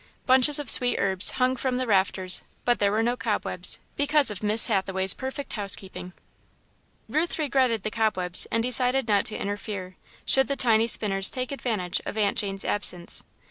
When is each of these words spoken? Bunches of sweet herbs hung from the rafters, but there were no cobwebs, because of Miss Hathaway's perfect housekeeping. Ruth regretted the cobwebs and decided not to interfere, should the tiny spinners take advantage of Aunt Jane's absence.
Bunches 0.25 0.57
of 0.57 0.67
sweet 0.67 0.97
herbs 0.97 1.33
hung 1.33 1.55
from 1.55 1.77
the 1.77 1.85
rafters, 1.85 2.41
but 2.65 2.79
there 2.79 2.91
were 2.91 3.03
no 3.03 3.15
cobwebs, 3.15 3.77
because 3.95 4.31
of 4.31 4.41
Miss 4.41 4.65
Hathaway's 4.65 5.13
perfect 5.13 5.53
housekeeping. 5.53 6.13
Ruth 7.07 7.37
regretted 7.37 7.83
the 7.83 7.91
cobwebs 7.91 8.47
and 8.47 8.63
decided 8.63 9.07
not 9.07 9.25
to 9.25 9.37
interfere, 9.37 9.97
should 10.25 10.47
the 10.47 10.55
tiny 10.55 10.87
spinners 10.87 11.29
take 11.29 11.51
advantage 11.51 12.01
of 12.07 12.17
Aunt 12.17 12.39
Jane's 12.39 12.65
absence. 12.65 13.21